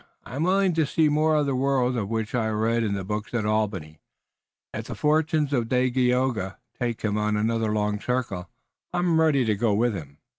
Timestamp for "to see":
0.73-1.09